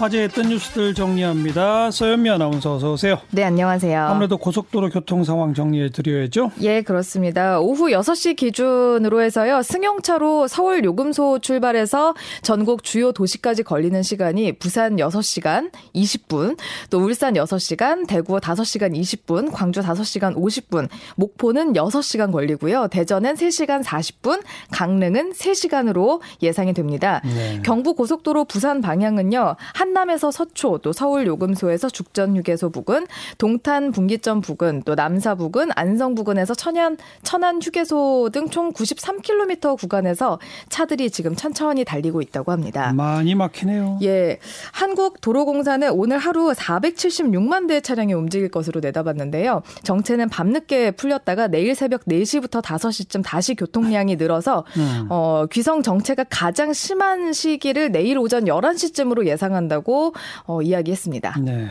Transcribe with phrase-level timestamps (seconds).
[0.00, 1.90] 화제했던 뉴스들 정리합니다.
[1.90, 3.18] 서현미 아나운서 어서 오세요.
[3.32, 4.02] 네, 안녕하세요.
[4.02, 6.52] 아무래도 고속도로 교통 상황 정리해 드려야죠.
[6.62, 7.60] 예, 그렇습니다.
[7.60, 9.60] 오후 6시 기준으로 해서요.
[9.62, 16.56] 승용차로 서울 요금소 출발해서 전국 주요 도시까지 걸리는 시간이 부산 6시간 20분,
[16.88, 22.88] 또 울산 6시간, 대구 5시간 20분, 광주 5시간 50분, 목포는 6시간 걸리고요.
[22.88, 24.40] 대전은 3시간 40분,
[24.72, 27.20] 강릉은 3시간으로 예상이 됩니다.
[27.24, 27.60] 네.
[27.62, 29.56] 경부 고속도로 부산 방향은요.
[29.74, 33.06] 한 한남에서 서초, 또 서울 요금소에서 죽전 휴게소 부근,
[33.38, 40.38] 동탄 분기점 부근, 또 남사 부근, 안성 부근에서 천안 천안 휴게소 등 총 93km 구간에서
[40.68, 42.92] 차들이 지금 천천히 달리고 있다고 합니다.
[42.92, 44.00] 많이 막히네요.
[44.02, 44.38] 예.
[44.72, 49.62] 한국도로공사는 오늘 하루 476만 대의 차량이 움직일 것으로 내다봤는데요.
[49.84, 55.06] 정체는 밤늦게 풀렸다가 내일 새벽 4시부터 5시쯤 다시 교통량이 늘어서 음.
[55.10, 61.36] 어, 귀성 정체가 가장 심한 시기를 내일 오전 11시쯤으로 예상한다고 있다고 어, 이야기했습니다.
[61.40, 61.68] 네.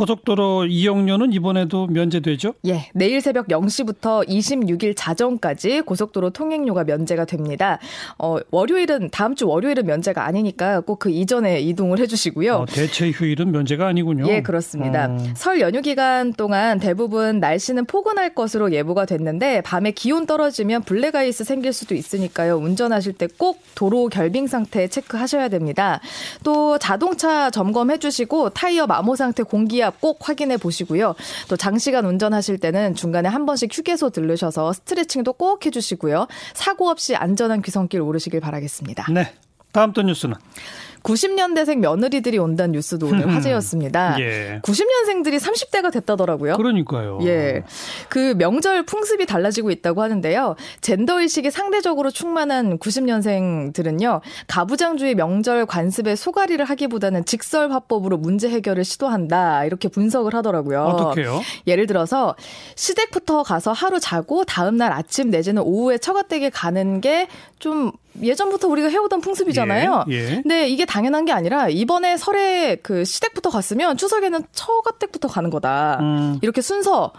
[0.00, 2.54] 고속도로 이용료는 이번에도 면제되죠?
[2.66, 7.78] 예, 내일 새벽 0시부터 26일 자정까지 고속도로 통행료가 면제가 됩니다.
[8.16, 12.54] 어, 월요일은 다음 주 월요일은 면제가 아니니까 꼭 그 이전에 이동을 해주시고요.
[12.56, 14.26] 어, 대체 휴일은 면제가 아니군요.
[14.28, 15.06] 예, 그렇습니다.
[15.06, 15.32] 음.
[15.34, 21.72] 설 연휴 기간 동안 대부분 날씨는 포근할 것으로 예보가 됐는데 밤에 기온 떨어지면 블랙아이스 생길
[21.72, 22.56] 수도 있으니까요.
[22.56, 26.00] 운전하실 때 꼭 도로 결빙 상태 체크하셔야 됩니다.
[26.44, 31.14] 또 자동차 점검해 주시고 타이어 마모 상태 공기압 꼭 확인해 보시고요.
[31.48, 36.26] 또 장시간 운전하실 때는 중간에 한 번씩 휴게소 들르셔서 스트레칭도 꼭 해주시고요.
[36.54, 39.06] 사고 없이 안전한 귀성길 오르시길 바라겠습니다.
[39.12, 39.32] 네.
[39.72, 40.34] 다음 또 뉴스는
[41.02, 44.20] 90년대생 며느리들이 온다는 뉴스도 오늘 화제였습니다.
[44.20, 44.60] 예.
[44.62, 46.56] 90년생들이 30대가 됐다더라고요.
[46.56, 47.18] 그러니까요.
[47.22, 47.62] 예.
[48.08, 50.56] 그 명절 풍습이 달라지고 있다고 하는데요.
[50.80, 54.20] 젠더 의식이 상대적으로 충만한 90년생들은요.
[54.46, 59.64] 가부장주의 명절 관습에 소가리를 하기보다는 직설 화법으로 문제 해결을 시도한다.
[59.64, 60.82] 이렇게 분석을 하더라고요.
[60.82, 61.40] 어떻게요?
[61.66, 62.34] 예를 들어서
[62.74, 67.28] 시댁부터 가서 하루 자고 다음 날 아침 내지는 오후에 처가댁에 가는 게
[67.60, 70.06] 좀 예전부터 우리가 해오던 풍습이잖아요.
[70.08, 70.26] 예, 예.
[70.42, 75.98] 근데 이게 당연한 게 아니라 이번에 설에 그 시댁부터 갔으면 추석에는 처가댁부터 가는 거다.
[76.00, 76.38] 음.
[76.42, 77.12] 이렇게 순서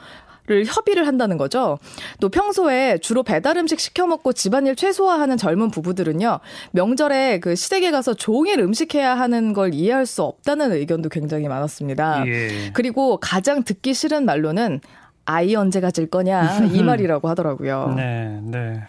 [0.48, 1.78] 를 협의를 한다는 거죠.
[2.20, 6.40] 또 평소에 주로 배달 음식 시켜 먹고 집안일 최소화하는 젊은 부부들은요.
[6.72, 12.26] 명절에 그 시댁에 가서 종일 음식해야 하는 걸 이해할 수 없다는 의견도 굉장히 많았습니다.
[12.28, 12.72] 예.
[12.74, 14.82] 그리고 가장 듣기 싫은 말로는
[15.26, 17.94] 아이 언제 가질 거냐 이 말이라고 하더라고요.
[17.96, 18.82] 네, 네.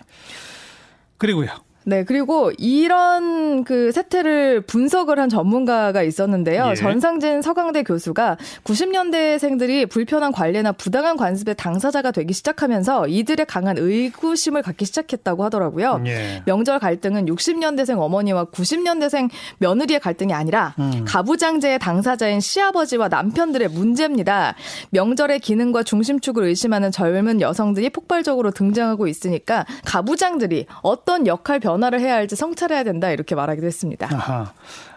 [1.19, 1.51] 그리고요.
[1.85, 6.69] 네, 그리고 이런 그 세태를 분석을 한 전문가가 있었는데요.
[6.71, 6.75] 예.
[6.75, 14.85] 전상진 서강대 교수가 90년대생들이 불편한 관례나 부당한 관습의 당사자가 되기 시작하면서 이들의 강한 의구심을 갖기
[14.85, 16.03] 시작했다고 하더라고요.
[16.07, 16.43] 예.
[16.47, 19.29] 명절 갈등은 60년대생 어머니와 90년대생
[19.59, 21.05] 며느리의 갈등이 아니라 음.
[21.07, 24.55] 가부장제의 당사자인 시아버지와 남편들의 문제입니다.
[24.91, 32.15] 명절의 기능과 중심축을 의심하는 젊은 여성들이 폭발적으로 등장하고 있으니까 가부장들이 어떤 역할 변 변화를 해야
[32.15, 34.09] 할지 성찰해야 된다 이렇게 말하기도 했습니다.
[34.13, 34.53] 아하.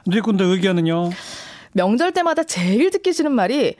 [0.05, 1.09] 누리꾼들 의견은요?
[1.73, 3.75] 명절 때마다 제일 듣기 싫은 말이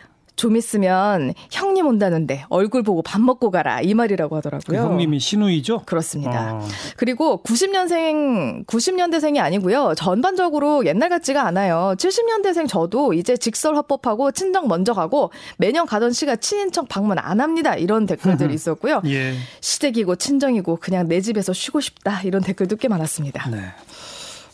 [0.46, 4.62] 좀 있으면 형님 온다는데 얼굴 보고 밥 먹고 가라 이 말이라고 하더라고요.
[4.68, 5.82] 그 형님이 신우이죠?
[5.88, 6.54] 그렇습니다.
[6.54, 6.68] 어.
[6.98, 9.96] 그리고 90년생 90년대생이 아니고요.
[9.98, 11.96] 전반적으로 옛날 같지가 않아요.
[11.98, 17.74] 70년대생 저도 이제 직설 화법하고 친정 먼저 가고 매년 가던 시가 친인척 방문 안 합니다.
[17.76, 19.02] 이런 댓글들이 있었고요.
[19.08, 19.34] 예.
[19.62, 23.50] 시댁이고 친정이고 그냥 내 집에서 쉬고 싶다 이런 댓글도 꽤 많았습니다.
[23.50, 23.64] 네.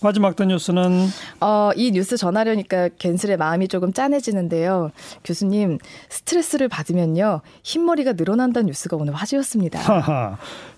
[0.01, 1.07] 마지막 또 뉴스는
[1.41, 4.91] 어, 이 뉴스 전하려니까 괜스레 마음이 조금 짠해지는데요.
[5.23, 5.78] 교수님
[6.09, 9.79] 스트레스를 받으면요 흰머리가 늘어난다는 뉴스가 오늘 화제였습니다.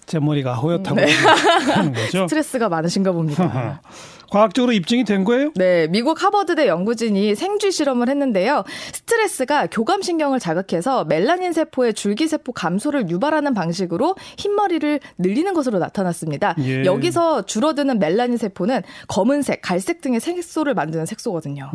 [0.05, 1.07] 제 머리가 허옇다고 네.
[1.73, 2.27] 하는 거죠.
[2.27, 3.81] 스트레스가 많으신가 봅니다.
[4.33, 5.51] 과학적으로 입증이 된 거예요?
[5.53, 8.63] 네, 미국 하버드대 연구진이 생쥐 실험을 했는데요.
[8.91, 16.55] 스트레스가 교감신경을 자극해서 멜라닌 세포의 줄기세포 감소를 유발하는 방식으로 흰머리를 늘리는 것으로 나타났습니다.
[16.61, 16.83] 예.
[16.83, 21.69] 여기서 줄어드는 멜라닌 세포는 검은색, 갈색 등의 색소를 만드는 색소거든요.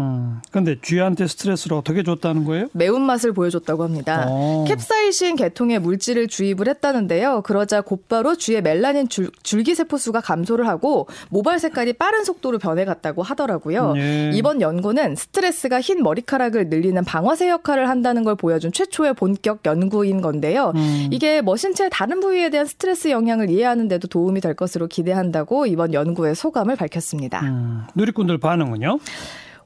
[0.50, 2.66] 그런데 음, 쥐한테 스트레스를 어떻게 줬다는 거예요?
[2.72, 4.26] 매운맛을 보여줬다고 합니다.
[4.28, 4.32] 오.
[4.32, 4.64] 어.
[4.66, 7.42] 캡사이신 계통의 물질을 주입을 했다는데요.
[7.42, 13.22] 그러자 곧바로 쥐의 멜라닌 줄, 줄기세포 수가 감소를 하고 모발 색깔이 빠른 속도 속도로 변해갔다고
[13.22, 13.94] 하더라고요.
[13.96, 14.30] 예.
[14.34, 20.72] 이번 연구는 스트레스가 흰 머리카락을 늘리는 방어세 역할을 한다는 걸 보여준 최초의 본격 연구인 건데요.
[20.74, 21.08] 음.
[21.10, 25.92] 이게 뭐 신체 다른 부위에 대한 스트레스 영향을 이해하는 데도 도움이 될 것으로 기대한다고 이번
[25.92, 27.40] 연구의 소감을 밝혔습니다.
[27.42, 27.84] 음.
[27.94, 28.98] 누리꾼들 반응은요?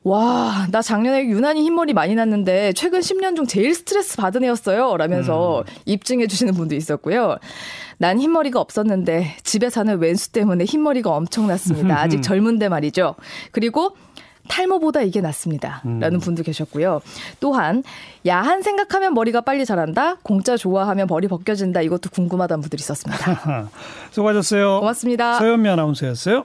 [0.05, 4.97] 와, 나 작년에 유난히 흰머리 많이 났는데 최근 10년 중 제일 스트레스 받은 애였어요.
[4.97, 5.65] 라면서 음.
[5.85, 7.37] 입증해 주시는 분도 있었고요.
[7.99, 12.01] 난 흰머리가 없었는데 집에 사는 왼수 때문에 흰머리가 엄청 났습니다.
[12.01, 13.15] 아직 젊은데 말이죠.
[13.53, 13.97] 그리고
[14.49, 15.83] 탈모보다 이게 낫습니다.
[15.85, 17.01] 라는 분도 계셨고요.
[17.39, 17.85] 또한
[18.27, 20.17] 야한 생각하면 머리가 빨리 자란다.
[20.25, 21.81] 공짜 좋아하면 머리 벗겨진다.
[21.83, 23.69] 이것도 궁금하다는 분들이 있었습니다.
[24.11, 24.81] 수고하셨어요.
[24.81, 25.39] 고맙습니다.
[25.39, 26.45] 서현미 아나운서였어요.